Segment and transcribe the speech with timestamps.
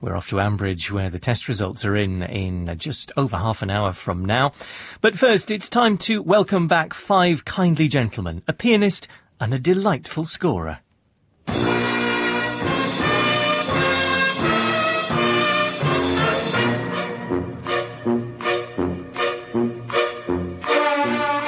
[0.00, 3.62] We're off to Ambridge, where the test results are in in uh, just over half
[3.62, 4.52] an hour from now.
[5.00, 9.08] But first, it's time to welcome back five kindly gentlemen, a pianist
[9.40, 10.78] and a delightful scorer.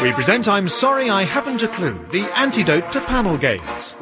[0.03, 3.95] We present I'm Sorry I Haven't a Clue, the antidote to panel games.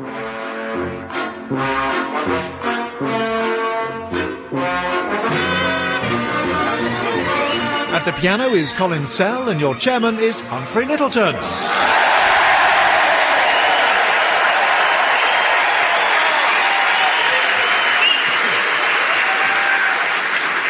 [8.08, 11.34] The piano is Colin Sell and your chairman is Humphrey Lyttelton.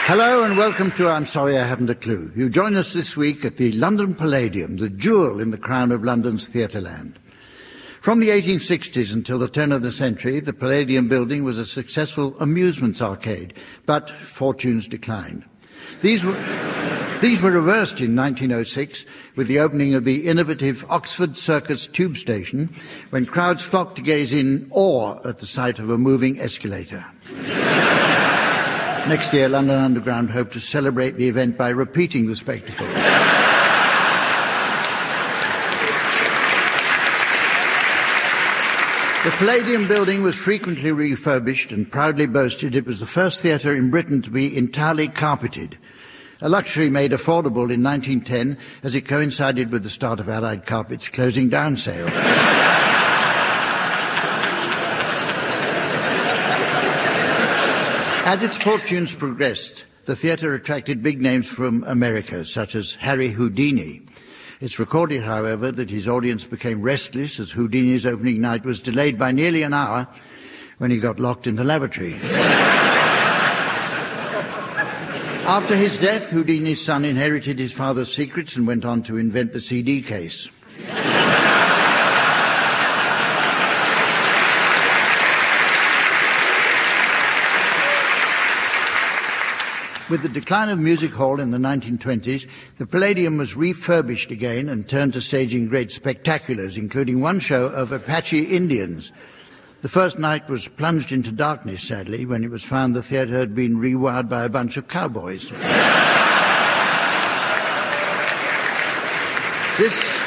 [0.06, 2.32] Hello and welcome to I'm Sorry I Haven't a Clue.
[2.34, 6.02] You join us this week at the London Palladium, the jewel in the crown of
[6.02, 7.18] London's theatreland.
[8.00, 12.34] From the 1860s until the turn of the century, the Palladium building was a successful
[12.40, 13.54] amusements arcade,
[13.86, 15.44] but fortunes declined.
[16.02, 16.34] These were,
[17.20, 19.04] these were reversed in 1906
[19.36, 22.74] with the opening of the innovative Oxford Circus tube station
[23.10, 27.04] when crowds flocked to gaze in awe at the sight of a moving escalator.
[29.08, 32.86] Next year, London Underground hoped to celebrate the event by repeating the spectacle.
[39.24, 43.90] The Palladium building was frequently refurbished and proudly boasted it was the first theatre in
[43.90, 45.76] Britain to be entirely carpeted,
[46.40, 51.08] a luxury made affordable in 1910 as it coincided with the start of Allied Carpet's
[51.08, 52.08] closing down sale.
[58.24, 64.02] As its fortunes progressed, the theatre attracted big names from America, such as Harry Houdini.
[64.60, 69.32] It's recorded, however, that his audience became restless as Houdini's opening night was delayed by
[69.32, 70.06] nearly an hour
[70.78, 72.18] when he got locked in the lavatory.
[75.48, 79.62] After his death, Houdini's son inherited his father's secrets and went on to invent the
[79.62, 80.50] CD case.
[90.10, 94.86] With the decline of music hall in the 1920s, the Palladium was refurbished again and
[94.86, 99.12] turned to staging great spectaculars, including one show of Apache Indians.
[99.80, 103.54] The first night was plunged into darkness, sadly, when it was found the theatre had
[103.54, 105.50] been rewired by a bunch of cowboys.
[109.78, 110.22] this,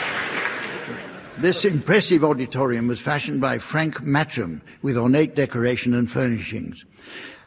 [1.40, 6.86] this impressive auditorium was fashioned by Frank Matcham with ornate decoration and furnishings.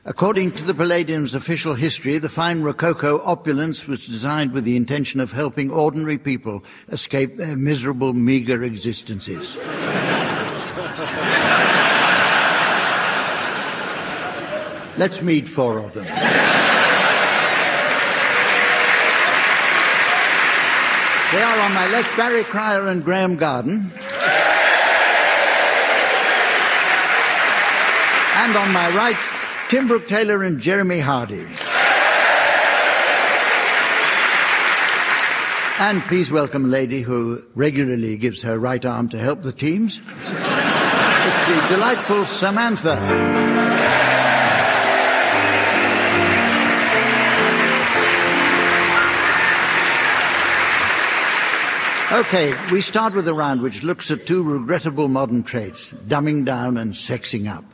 [0.04, 5.20] According to the Palladium's official history, the fine Rococo opulence was designed with the intention
[5.20, 9.56] of helping ordinary people escape their miserable, meager existences.
[14.97, 16.05] Let's meet four of them.
[21.34, 23.91] They are on my left, Barry Cryer and Graham Garden.
[28.37, 29.16] And on my right,
[29.69, 31.44] Tim Brooke Taylor and Jeremy Hardy.
[35.81, 39.99] And please welcome a lady who regularly gives her right arm to help the teams.
[39.99, 44.03] It's the delightful Samantha.
[52.14, 56.76] Okay, we start with a round which looks at two regrettable modern traits, dumbing down
[56.76, 57.64] and sexing up.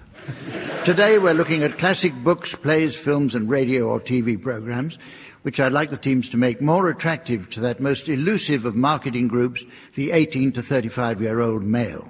[0.82, 4.96] Today we're looking at classic books, plays, films and radio or TV programs,
[5.42, 9.28] which I'd like the teams to make more attractive to that most elusive of marketing
[9.28, 9.62] groups,
[9.94, 12.08] the 18 to 35 year old male.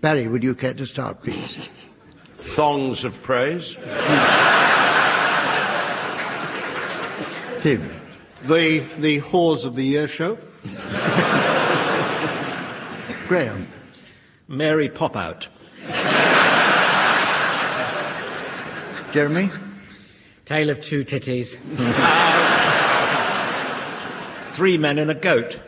[0.00, 1.58] Barry, would you care to start, please?
[2.38, 3.74] Thongs of praise.
[7.60, 7.86] Tim.
[8.44, 10.38] The, the Whores of the Year show.
[13.26, 13.68] Graham.
[14.48, 15.48] Mary Popout.
[19.12, 19.50] Jeremy.
[20.44, 21.56] Tale of two titties.
[24.52, 25.58] Three men and a goat.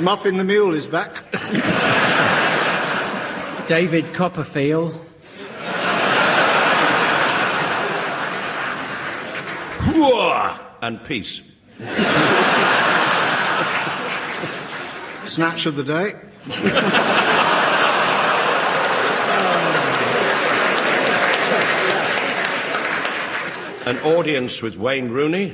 [0.00, 1.22] Muffin the Mule is back.
[3.66, 4.98] David Copperfield.
[10.82, 11.40] And peace.
[15.24, 16.14] Snatch of the day.
[23.86, 25.50] An audience with Wayne Rooney.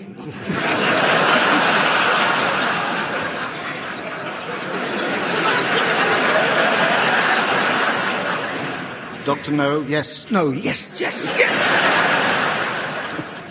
[9.26, 11.67] Doctor, no, yes, no, yes, yes, yes.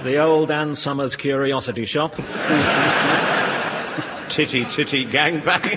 [0.08, 2.16] The old Ann Summers Curiosity Shop.
[4.30, 5.74] Titty titty gangbang.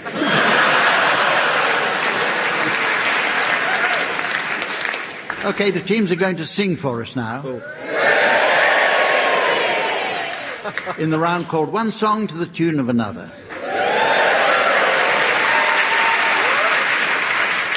[5.46, 7.42] Okay, the teams are going to sing for us now.
[7.44, 7.60] Oh.
[10.96, 13.32] In the round called One Song to the Tune of Another.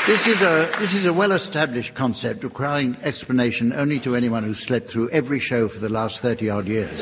[0.05, 4.89] This is a, this is a well-established concept requiring explanation only to anyone who's slept
[4.89, 6.99] through every show for the last 30 odd years.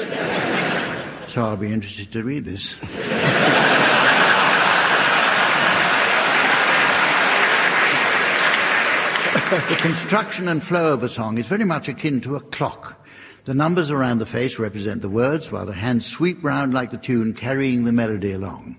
[1.25, 2.75] So I'll be interested to read this.
[9.51, 13.03] the construction and flow of a song is very much akin to a clock.
[13.45, 16.97] The numbers around the face represent the words, while the hands sweep round like the
[16.97, 18.77] tune, carrying the melody along.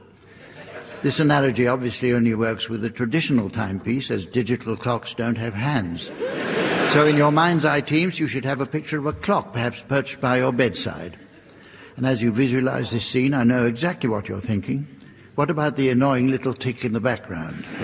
[1.02, 6.12] This analogy obviously only works with a traditional timepiece, as digital clocks don't have hands.
[6.92, 9.82] So in your mind's eye teams, you should have a picture of a clock, perhaps
[9.88, 11.18] perched by your bedside.
[11.96, 14.86] And as you visualize this scene, I know exactly what you're thinking.
[15.34, 17.64] What about the annoying little tick in the background?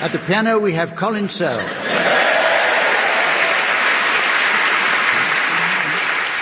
[0.00, 2.23] At the piano, we have Colin Sell.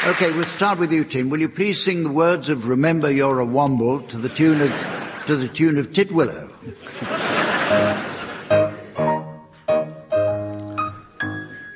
[0.04, 1.31] Okay, we'll start with you, Tim.
[1.31, 4.72] Will you please sing the words of "Remember You're a Womble" to the tune of
[5.26, 6.50] to the tune of Titwillow?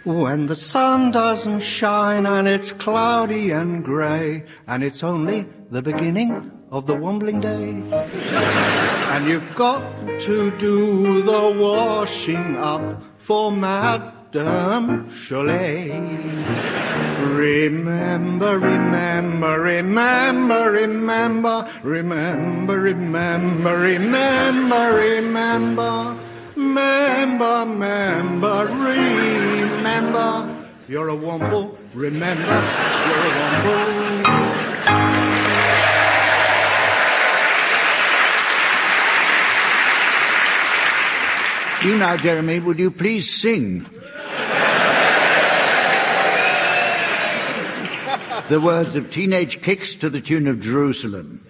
[0.03, 6.51] When the sun doesn't shine and it's cloudy and grey, and it's only the beginning
[6.73, 7.81] of the wombling day.
[9.15, 9.81] and you've got
[10.23, 13.53] to do the washing up for
[14.37, 15.89] Madame Cholet.
[17.35, 26.19] Remember, remember, remember, remember, remember, remember, remember, remember.
[26.55, 28.67] Remember, remember,
[29.47, 30.29] remember.
[30.87, 33.31] You're a womble, remember, you're a
[33.65, 34.07] womble.
[41.85, 43.87] You now, Jeremy, would you please sing?
[48.49, 51.45] The words of Teenage Kicks to the tune of Jerusalem.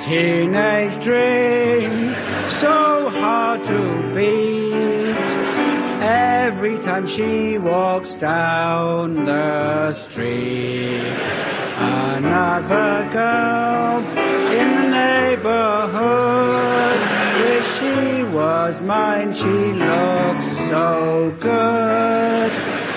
[0.00, 2.16] Teenage dreams
[2.60, 4.78] so hard to beat.
[6.00, 13.98] Every time she walks down the street, another girl
[14.50, 16.58] in the neighborhood.
[17.40, 19.32] Wish she was mine.
[19.32, 22.50] She looks so good.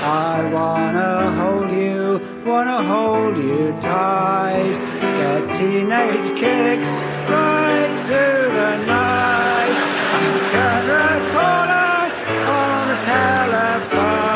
[0.04, 4.78] I wanna hold you, wanna hold you tight.
[5.18, 6.90] Get teenage kicks
[7.30, 9.78] right through the night.
[10.18, 12.02] I'm gonna call her
[12.50, 14.31] on the telephone.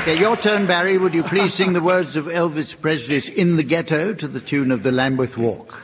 [0.00, 0.96] Okay, your turn, Barry.
[0.96, 4.70] Would you please sing the words of Elvis Presley's In the Ghetto to the tune
[4.72, 5.78] of the Lambeth Walk?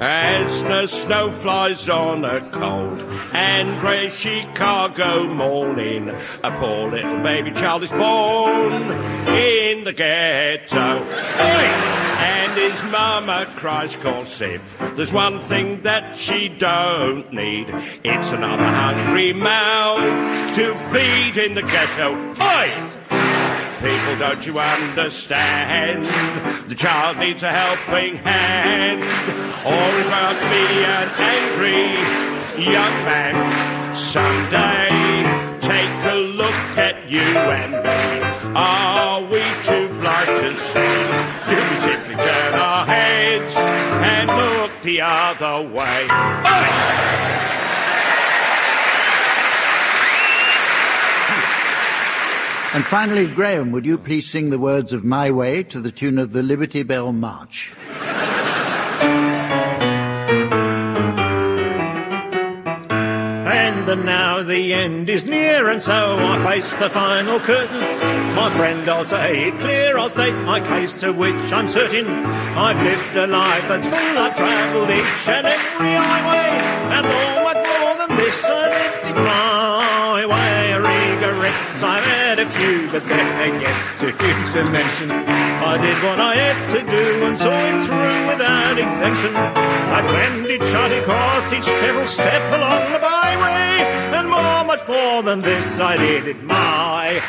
[0.00, 3.02] As the snow flies on a cold
[3.34, 6.08] and grey Chicago morning,
[6.42, 8.72] a poor little baby child is born
[9.28, 11.02] in the ghetto.
[11.02, 12.01] Oi!
[12.22, 17.66] And his mama cries, cause if there's one thing that she don't need,
[18.04, 22.14] it's another hungry mouth to feed in the ghetto.
[22.40, 22.92] Oi!
[23.82, 26.04] People, don't you understand?
[26.70, 29.02] The child needs a helping hand,
[29.66, 31.90] or he's bound to be an angry
[32.62, 33.34] young man.
[33.92, 38.22] Someday, take a look at you and me.
[38.54, 41.41] Are we too blind to see?
[42.52, 46.04] Do we simply turn our heads and look the other way?
[46.04, 46.82] Oi!
[52.74, 56.18] And finally, Graham, would you please sing the words of My Way to the tune
[56.18, 57.70] of the Liberty Bell March?
[63.44, 67.91] And now the end is near, and so I face the final curtain.
[68.34, 72.06] My friend, I'll say it clear, I'll state my case to which I'm certain.
[72.08, 76.48] I've lived a life that's full, I've travelled each and every highway,
[76.96, 80.72] and all much more than this I it my way.
[80.72, 85.10] Regrets, I've had a few, but then again, too few to mention.
[85.10, 89.36] I did what I had to do and saw it through without exemption.
[89.36, 93.82] I blended, charted across each careful step along the byway,
[94.16, 97.22] and more, much more than this, I did it my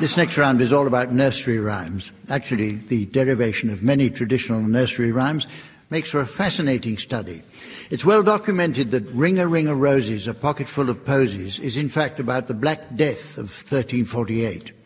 [0.00, 2.12] This next round is all about nursery rhymes.
[2.30, 5.48] Actually, the derivation of many traditional nursery rhymes
[5.90, 7.42] makes for a fascinating study.
[7.90, 11.76] It's well documented that Ring a Ring a Roses, a pocket full of posies, is
[11.76, 14.77] in fact about the Black Death of 1348.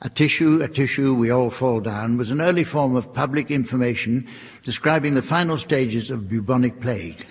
[0.00, 4.28] A tissue, a tissue, we all fall down was an early form of public information
[4.62, 7.26] describing the final stages of bubonic plague.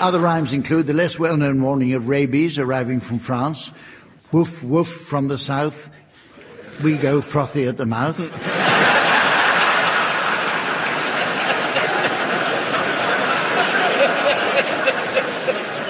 [0.00, 3.70] Other rhymes include the less well-known warning of rabies arriving from France,
[4.32, 5.88] woof woof from the south,
[6.82, 8.18] we go frothy at the mouth.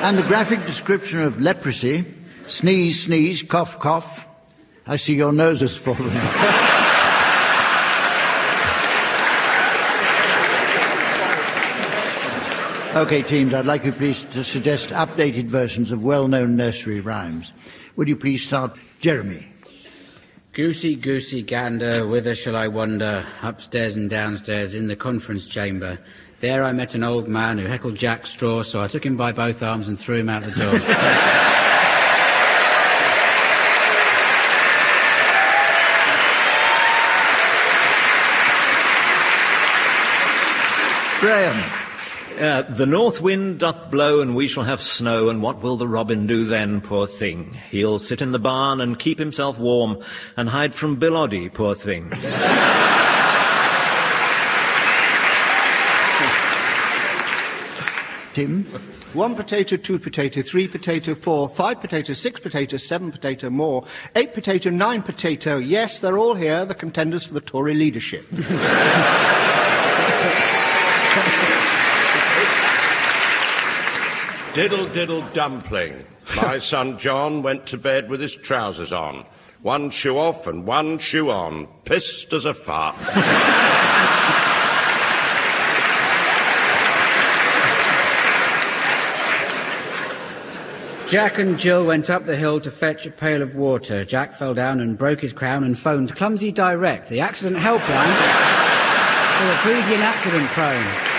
[0.05, 2.05] and the graphic description of leprosy,
[2.47, 4.27] sneeze, sneeze, cough, cough.
[4.87, 6.71] I see your nose has fallen out.
[12.95, 17.53] Okay, teams, I'd like you please to suggest updated versions of well-known nursery rhymes.
[17.97, 19.49] Would you please start, Jeremy?
[20.53, 23.27] Goosey, goosey gander, whither shall I wander?
[23.43, 25.99] Upstairs and downstairs in the conference chamber.
[26.41, 29.33] There I met an old man who heckled Jack Straw, so I took him by
[29.33, 31.41] both arms and threw him out the door.
[41.25, 41.71] Graham.
[42.39, 45.89] Uh, the north wind doth blow, and we shall have snow, and what will the
[45.89, 47.59] robin do then, poor thing?
[47.71, 50.03] He'll sit in the barn and keep himself warm,
[50.37, 52.11] and hide from Bill Oddie, poor thing.
[58.35, 58.65] Tim?
[59.15, 64.35] One potato, two potato, three potato, four, five potato, six potato, seven potato, more, eight
[64.35, 65.57] potato, nine potato.
[65.57, 68.27] Yes, they're all here, the contenders for the Tory leadership.
[74.55, 76.05] Diddle diddle dumpling.
[76.37, 79.27] My son John went to bed with his trousers on.
[79.63, 81.67] One shoe off and one shoe on.
[81.85, 82.95] Pissed as a fart.
[91.09, 94.05] Jack and Jill went up the hill to fetch a pail of water.
[94.05, 98.15] Jack fell down and broke his crown and phoned Clumsy Direct, the accident helpline,
[99.37, 101.14] for the greedy accident prone.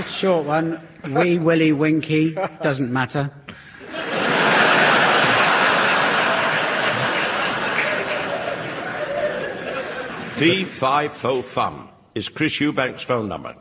[0.00, 0.80] Just a short one.
[1.10, 2.32] Wee Willie Winky.
[2.62, 3.28] Doesn't matter.
[10.36, 13.54] Fee, fi, fo, oh fum is Chris Eubank's phone number.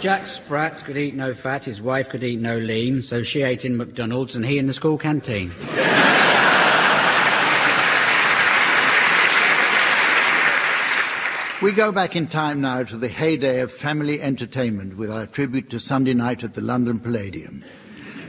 [0.00, 3.66] Jack Sprat could eat no fat, his wife could eat no lean, so she ate
[3.66, 5.52] in McDonald's and he in the school canteen.
[11.64, 15.70] We go back in time now to the heyday of family entertainment with our tribute
[15.70, 17.64] to Sunday night at the London Palladium.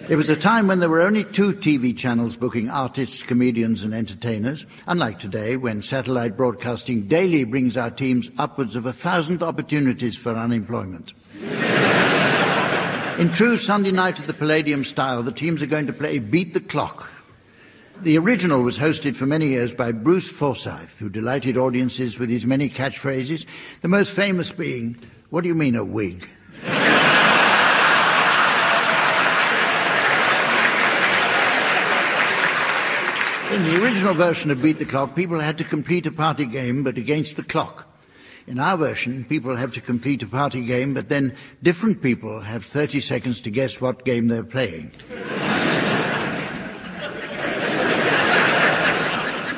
[0.08, 3.94] It was a time when there were only two TV channels booking artists, comedians, and
[3.94, 10.15] entertainers, unlike today when satellite broadcasting daily brings our teams upwards of a thousand opportunities
[10.15, 11.12] for unemployment.
[13.20, 16.54] In true Sunday night at the Palladium style, the teams are going to play Beat
[16.54, 17.12] the Clock.
[18.02, 22.46] The original was hosted for many years by Bruce Forsyth, who delighted audiences with his
[22.46, 23.46] many catchphrases,
[23.82, 24.98] the most famous being,
[25.30, 26.30] What do you mean, a wig?
[33.52, 36.84] In the original version of Beat the Clock, people had to complete a party game,
[36.84, 37.88] but against the clock.
[38.46, 42.66] In our version, people have to complete a party game, but then different people have
[42.66, 44.92] 30 seconds to guess what game they're playing.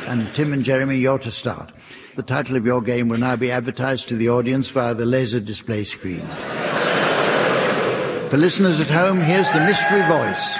[0.07, 1.71] And Tim and Jeremy, you're to start.
[2.15, 5.39] The title of your game will now be advertised to the audience via the laser
[5.39, 6.25] display screen.
[8.29, 10.57] For listeners at home, here's the mystery voice.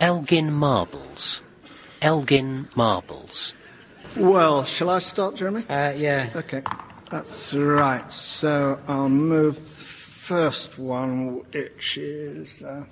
[0.00, 1.42] Elgin Marbles.
[2.00, 3.52] Elgin Marbles.
[4.16, 5.64] Well, shall I start, Jeremy?
[5.68, 6.30] Uh, yeah.
[6.34, 6.62] Okay,
[7.10, 8.10] that's right.
[8.10, 12.62] So I'll move the first one, which is.
[12.62, 12.84] Uh...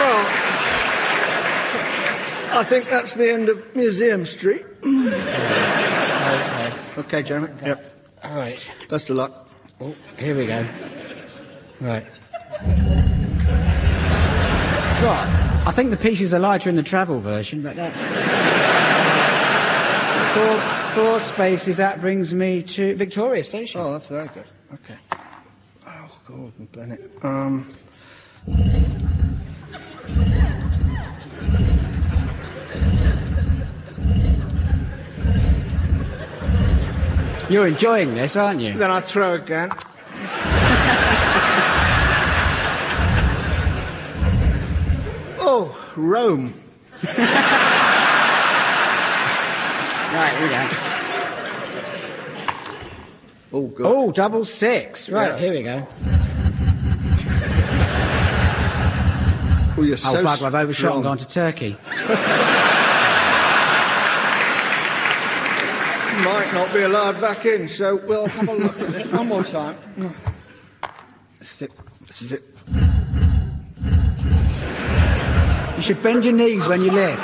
[0.00, 0.40] Well,
[2.60, 4.66] I think that's the end of Museum Street.
[6.30, 6.72] Okay.
[6.98, 7.48] Okay, Jeremy.
[7.64, 7.94] Yep.
[8.22, 8.72] All right.
[8.88, 9.48] Best of luck.
[9.80, 10.64] Oh, here we go.
[11.80, 12.04] Right.
[15.02, 15.62] Right.
[15.66, 17.98] I think the pieces are lighter in the travel version, but that's.
[20.34, 20.60] four,
[20.94, 23.80] four spaces, that brings me to Victoria Station.
[23.80, 24.44] Oh, that's very good.
[24.74, 24.98] Okay.
[25.86, 27.10] Oh, Gordon Bennett.
[27.22, 27.74] Um,
[37.50, 38.74] You're enjoying this, aren't you?
[38.74, 39.70] then I throw again.
[45.40, 46.54] oh, Rome.
[50.10, 50.68] Right, here we go.
[53.52, 53.86] Oh, good.
[53.86, 55.08] Oh, double six.
[55.08, 55.38] Right, Yeah.
[55.38, 55.86] here we go.
[59.78, 60.94] Oh, you're Oh, so bugger, I've overshot strong.
[60.96, 61.76] and gone to Turkey.
[66.24, 69.42] Might not be allowed back in, so we'll have a look at this one more
[69.42, 69.76] time.
[71.38, 71.72] This is it.
[72.06, 72.42] This is it.
[75.76, 77.20] You should bend your knees when you lift.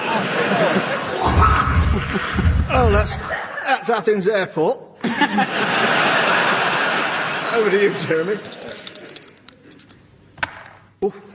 [2.69, 4.81] Oh, that's that's Athens Airport.
[7.55, 8.39] Over to you, Jeremy.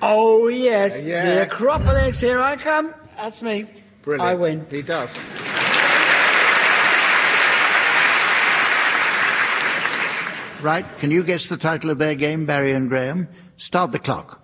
[0.01, 1.05] Oh, yes.
[1.05, 1.25] Yeah.
[1.25, 2.93] The Acropolis, here I come.
[3.15, 3.67] That's me.
[4.01, 4.29] Brilliant.
[4.29, 4.65] I win.
[4.69, 5.09] He does.
[10.61, 13.27] Right, can you guess the title of their game, Barry and Graham?
[13.57, 14.39] Start the clock.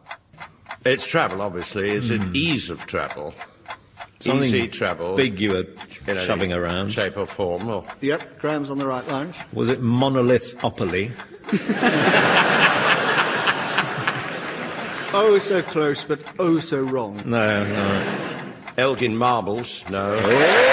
[0.83, 1.89] It's travel, obviously.
[1.89, 2.31] Is it hmm.
[2.33, 3.33] ease of travel?
[4.19, 5.15] Something Easy travel.
[5.15, 5.65] big you were
[6.07, 6.91] in any shoving around.
[6.91, 7.69] Shape or form.
[7.69, 9.36] Or Yep, Graham's on the right line.
[9.53, 11.12] Was it monolithopoly?
[15.13, 17.24] Oh, so close, but oh, so wrong.
[17.25, 18.53] No, no.
[18.77, 19.83] Elgin Marbles?
[19.89, 20.13] No.
[20.13, 20.67] Oh,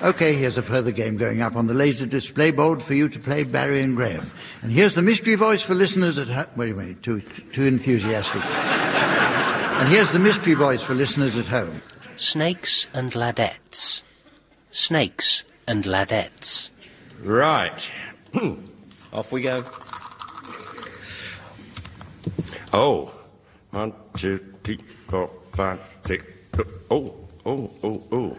[0.00, 3.18] Okay, here's a further game going up on the laser display board for you to
[3.18, 4.30] play Barry and Graham.
[4.62, 6.46] And here's the mystery voice for listeners at home.
[6.54, 7.20] Wait a minute, too,
[7.52, 8.44] too enthusiastic.
[8.44, 11.82] and here's the mystery voice for listeners at home.
[12.14, 14.02] Snakes and ladettes.
[14.70, 16.70] Snakes and ladettes.
[17.20, 17.90] Right.
[19.12, 19.64] Off we go.
[22.72, 23.12] Oh.
[23.70, 26.24] One, two, three, four, five, six.
[26.88, 28.38] Oh, oh, oh, oh.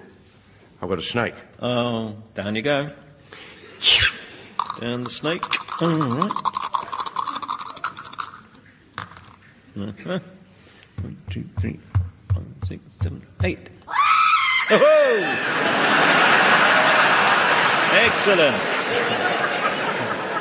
[0.81, 1.35] I've got a snake.
[1.61, 2.91] Oh, down you go.
[4.79, 5.43] Down the snake.
[5.81, 6.31] All right.
[9.77, 10.19] Uh-huh.
[11.01, 11.79] One, two, three,
[12.33, 13.69] five, six, seven, eight.
[14.71, 15.49] Oh!
[17.91, 18.63] Excellent.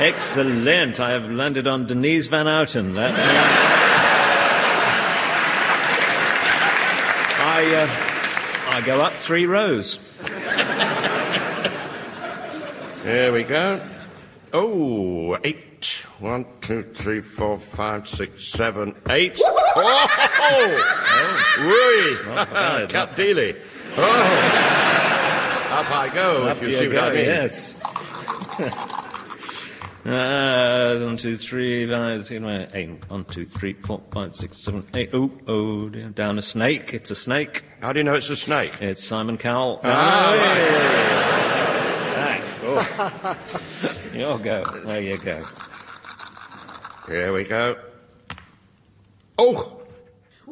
[0.01, 1.01] Excellent.
[1.01, 2.95] I have landed on Denise Van Outen.
[2.95, 3.15] That
[7.41, 8.08] I, uh,
[8.79, 9.99] I go up three rows.
[13.03, 13.85] Here we go.
[14.53, 16.05] Oh, eight.
[16.21, 19.41] One, two, three, four, five, six, seven, eight.
[19.45, 19.75] Oh!
[22.25, 23.57] Bad, Cat not Deeley.
[23.97, 24.03] Oh!
[25.73, 27.25] Up I go, Up if you see go, what I mean.
[27.25, 27.75] yes.
[30.05, 33.11] Uh, one, two, three, five, six, seven, eight.
[33.11, 35.11] One, two, three, four, five, six, seven, eight.
[35.13, 36.09] Oh, oh, dear.
[36.11, 36.95] down a snake.
[36.95, 37.65] It's a snake.
[37.81, 38.81] How do you know it's a snake?
[38.81, 39.81] It's Simon Cowell.
[39.83, 40.33] Ah,
[42.17, 42.45] right.
[42.63, 43.37] Oh.
[44.15, 44.63] You'll go.
[44.85, 45.41] There you go.
[47.09, 47.77] Here we go.
[49.37, 49.81] Oh!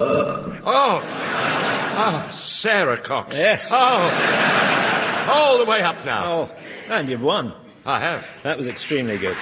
[0.00, 1.02] oh!
[2.00, 3.34] Oh, Sara Cox.
[3.34, 3.68] Yes.
[3.72, 5.28] Oh!
[5.30, 6.24] All the way up now.
[6.24, 6.50] Oh,
[6.90, 7.52] and you've won.
[7.86, 8.26] I have.
[8.42, 9.36] That was extremely good.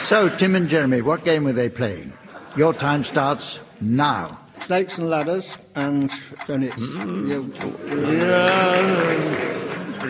[0.00, 2.12] So, Tim and Jeremy, what game were they playing?
[2.56, 4.38] Your time starts now.
[4.60, 6.10] Snakes and ladders, and
[6.46, 7.26] then it's mm.
[7.26, 7.40] you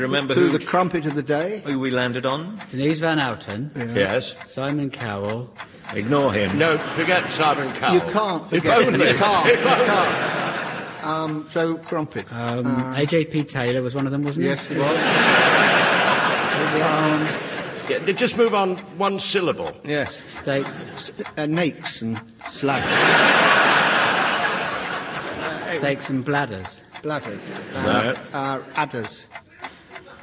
[0.00, 1.62] Remember through who, the crumpet of the day.
[1.64, 2.60] who we landed on?
[2.72, 4.34] Denise Van Outen, Yes.
[4.48, 5.48] Simon Cowell,
[5.92, 6.58] Ignore him.
[6.58, 7.94] No, forget Simon Cowell.
[7.94, 8.82] You can't If forget.
[8.88, 9.08] only.
[9.10, 9.46] You can't.
[9.48, 10.43] If You can't.
[11.04, 12.20] Um, so, Grumpy.
[12.30, 14.50] Um, uh, AJP Taylor was one of them, wasn't he?
[14.50, 14.88] Yes, he was.
[16.80, 17.28] um,
[17.88, 19.72] yeah, just move on one syllable.
[19.84, 20.22] Yes.
[20.42, 20.66] Steak.
[20.66, 22.82] S- uh, nakes and slag.
[25.78, 26.80] Steaks and bladders.
[27.02, 27.40] Bladders.
[27.74, 28.14] Um, uh, no.
[28.32, 29.26] Uh, adders.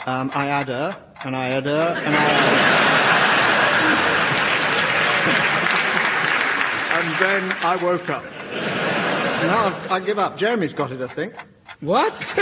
[0.08, 3.22] Um, I adder, and I adder, and I adder.
[6.98, 8.24] and then I woke up.
[9.48, 10.38] Now I've, I give up.
[10.38, 11.34] Jeremy's got it, I think.
[11.80, 12.14] What?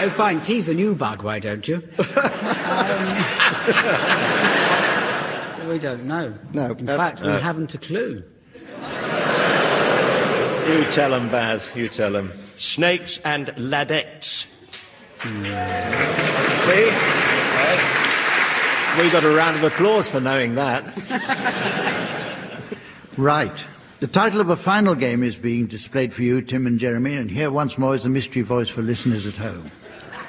[0.00, 0.40] oh, fine.
[0.40, 1.76] Tease the new bug, why don't you?
[1.76, 1.82] um,
[5.68, 6.34] we don't know.
[6.52, 8.22] No, In uh, fact, we haven't a clue.
[10.66, 11.76] You tell them, Baz.
[11.76, 12.32] You tell them.
[12.56, 14.46] Snakes and ladettes.
[15.22, 16.90] See?
[19.02, 22.10] We got a round of applause for knowing that.
[23.16, 23.64] Right.
[24.00, 27.30] The title of a final game is being displayed for you, Tim and Jeremy, and
[27.30, 29.70] here once more is the mystery voice for listeners at home.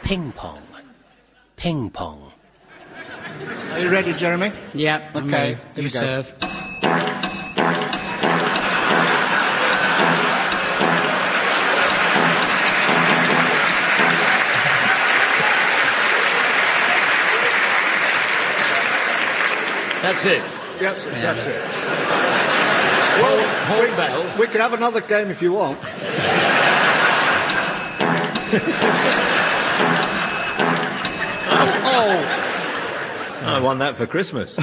[0.04, 0.62] Ping pong.
[1.58, 2.32] Ping pong.
[3.72, 4.52] Are you ready, Jeremy?
[4.74, 5.56] Yeah, I'm Okay, ready.
[5.56, 6.00] here You we go.
[6.00, 7.36] serve.
[20.02, 20.44] That's it.
[20.80, 21.75] Yes, that's it.
[23.22, 24.40] Well, hold bell.
[24.40, 25.80] We can have another game if you want.
[31.88, 32.42] oh,
[33.44, 34.58] I won that for Christmas.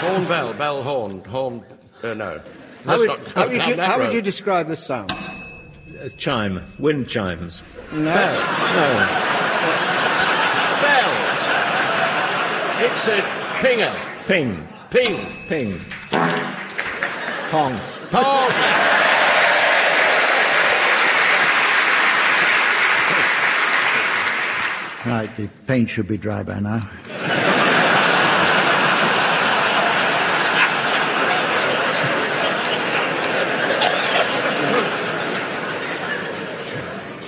[0.00, 1.64] Horn bell, bell horn, horn.
[2.02, 2.40] Uh, no.
[2.84, 5.10] how, would, not how, would you, how would you describe this sound?
[6.00, 6.62] A chime.
[6.78, 7.62] Wind chimes.
[7.92, 7.98] No.
[7.98, 8.14] No.
[10.82, 11.12] Bell.
[12.86, 13.20] It's a
[13.60, 13.92] pinger.
[14.26, 14.66] Ping.
[14.90, 15.18] Ping.
[15.48, 15.78] Ping.
[17.50, 17.76] Pong.
[18.10, 18.50] Pong.
[25.04, 26.78] Right, the paint should be dry by now.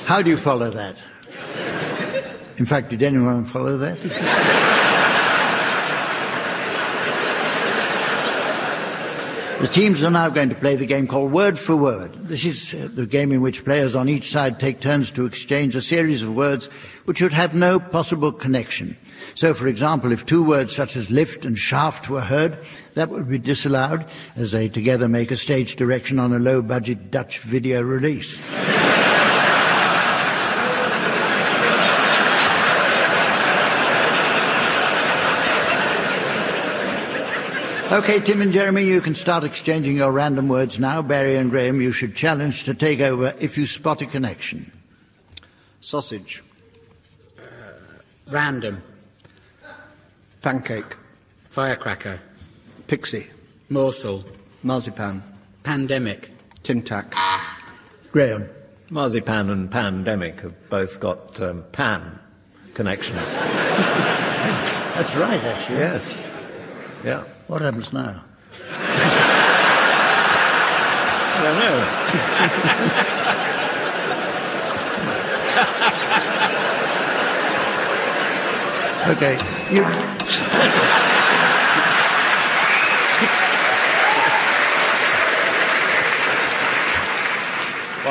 [0.06, 0.94] How do you follow that?
[2.58, 4.71] In fact, did anyone follow that?
[9.62, 12.12] The teams are now going to play the game called Word for Word.
[12.26, 15.76] This is uh, the game in which players on each side take turns to exchange
[15.76, 16.66] a series of words
[17.04, 18.96] which would have no possible connection.
[19.36, 22.58] So, for example, if two words such as lift and shaft were heard,
[22.94, 27.12] that would be disallowed as they together make a stage direction on a low budget
[27.12, 28.40] Dutch video release.
[37.92, 41.02] Okay, Tim and Jeremy, you can start exchanging your random words now.
[41.02, 44.72] Barry and Graham, you should challenge to take over if you spot a connection.
[45.82, 46.42] Sausage.
[48.30, 48.82] Random.
[50.40, 50.96] Pancake.
[51.50, 52.18] Firecracker.
[52.86, 53.26] Pixie.
[53.68, 54.24] Morsel.
[54.62, 55.22] Marzipan.
[55.62, 56.30] Pandemic.
[56.62, 57.14] Tin tack.
[58.10, 58.48] Graham.
[58.88, 62.18] Marzipan and pandemic have both got um, pan
[62.72, 63.30] connections.
[63.32, 65.76] That's right, actually.
[65.76, 66.31] yes.
[67.04, 67.24] Yeah.
[67.48, 68.22] What happens now?
[71.34, 71.88] I don't know.
[79.04, 79.36] Okay,
[79.72, 79.82] you.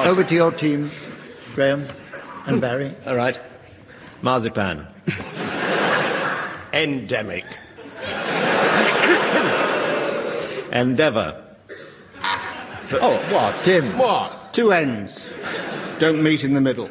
[0.06, 0.92] Over to your team,
[1.56, 1.88] Graham
[2.46, 2.94] and Barry.
[3.06, 3.40] All right.
[4.22, 4.86] Marzipan.
[6.74, 7.41] Endemic.
[10.72, 11.44] Endeavour.
[12.94, 13.64] Oh, what?
[13.64, 13.98] Tim.
[13.98, 14.54] What?
[14.54, 15.26] Two ends.
[16.00, 16.90] Don't meet in the middle.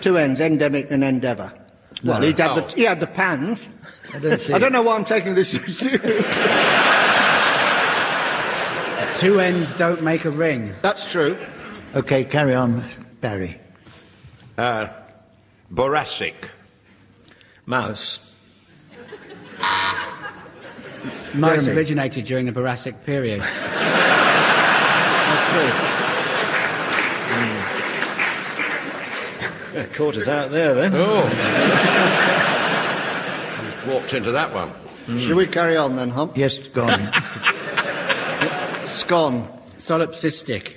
[0.00, 1.52] Two ends, endemic and endeavour.
[2.04, 3.68] Well, he'd had the, he had the pans.
[4.12, 4.52] I don't see.
[4.52, 6.42] I don't know why I'm taking this so seriously.
[9.18, 10.74] Two ends don't make a ring.
[10.82, 11.38] That's true.
[11.94, 12.84] Okay, carry on,
[13.20, 13.60] Barry.
[14.58, 14.88] Uh,
[15.72, 16.34] Boracic.
[17.66, 18.18] Mouse.
[21.34, 21.78] Mice Jeremy.
[21.78, 23.42] originated during the Boracic period.
[29.72, 29.94] Yeah, mm.
[29.94, 30.92] caught us out there then.
[30.94, 31.22] Oh.
[33.92, 34.70] Walked into that one.
[34.70, 35.18] Hmm.
[35.18, 36.36] Should we carry on then, Hump?
[36.36, 37.12] Yes, go on.
[38.86, 39.48] Scone.
[39.78, 40.74] Solipsistic.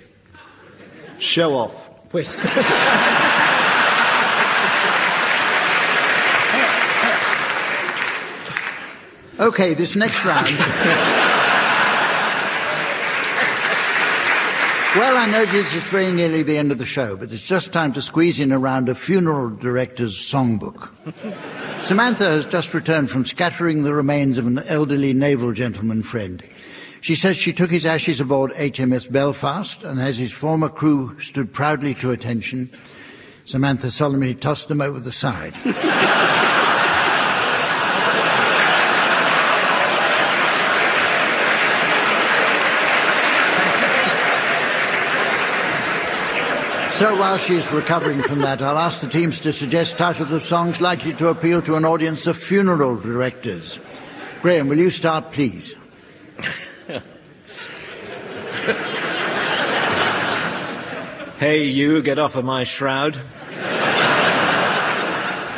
[1.20, 1.88] Show off.
[2.12, 2.44] Whisk.
[9.38, 10.48] Okay, this next round.
[14.95, 17.74] well, I know this is very nearly the end of the show, but it's just
[17.74, 20.89] time to squeeze in around a round of funeral director's songbook.
[21.82, 26.41] Samantha has just returned from scattering the remains of an elderly naval gentleman friend.
[27.02, 31.52] She says she took his ashes aboard HMS Belfast, and as his former crew stood
[31.52, 32.69] proudly to attention,
[33.43, 35.54] Samantha solemnly tossed them over the side.
[46.97, 50.79] So while she's recovering from that, I'll ask the teams to suggest titles of songs
[50.79, 53.79] likely to appeal to an audience of funeral directors.
[54.41, 55.75] Graham, will you start, please?
[61.38, 63.19] Hey, you, get off of my shroud.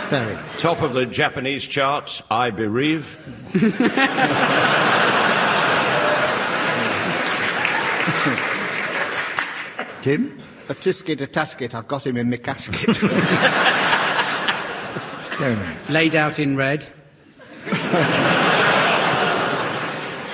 [0.09, 0.35] Barry.
[0.57, 3.15] Top of the Japanese charts, I bereave.
[10.01, 10.41] Tim?
[10.69, 13.01] A tisket, a tasket, I've got him in my casket.
[15.89, 16.85] Laid out in red.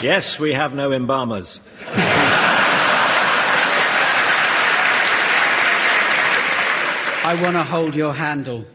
[0.02, 1.60] Yes, we have no embalmers.
[7.26, 8.66] I want to hold your handle.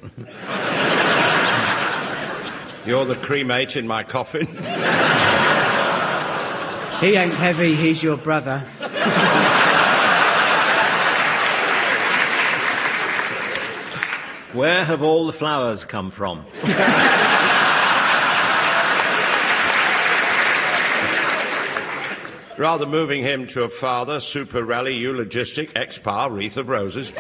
[2.87, 4.47] You're the cremate in my coffin.
[7.01, 8.65] He ain't heavy, he's your brother.
[14.53, 16.47] Where have all the flowers come from?
[22.57, 27.13] Rather moving him to a father, super rally, eulogistic, ex-pa, wreath of roses.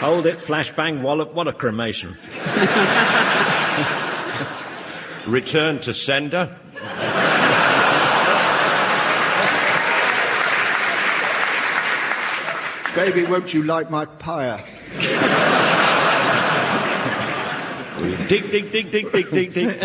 [0.00, 2.14] Hold it, flashbang, wallop, what a cremation.
[5.26, 6.54] Return to sender.
[12.94, 14.64] Baby, won't you light my pyre?
[18.28, 19.68] Dig, dig, dig, dig, dig, dig, dig.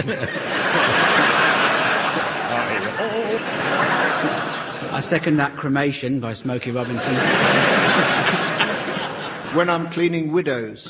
[4.91, 7.15] I second that cremation by Smokey Robinson.
[9.55, 10.87] When I'm cleaning widows.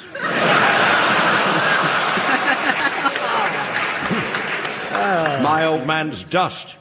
[5.41, 6.75] My old man's dust.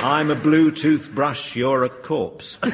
[0.00, 2.56] I'm a blue toothbrush, you're a corpse.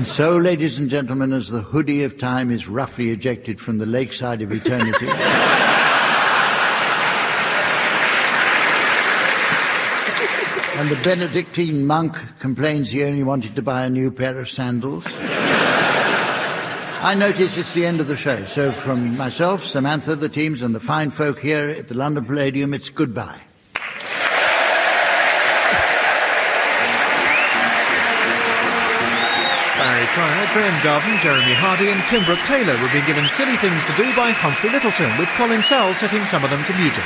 [0.00, 3.84] And so, ladies and gentlemen, as the hoodie of time is roughly ejected from the
[3.86, 5.06] lakeside of eternity.
[10.78, 15.06] and the Benedictine monk complains he only wanted to buy a new pair of sandals.
[17.02, 20.74] I notice it's the end of the show, so from myself, Samantha, the teams, and
[20.74, 23.40] the fine folk here at the London Palladium, it's goodbye.
[29.80, 33.82] Barry Cryer, Graham Garden, Jeremy Hardy and Tim Brooke Taylor were being given silly things
[33.86, 37.04] to do by Humphrey Lyttelton, with Colin Sell setting some of them to music.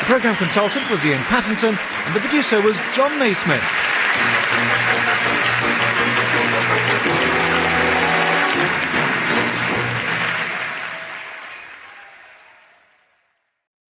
[0.00, 3.83] The programme consultant was Iain Pattinson, and the producer was Jon Naismith.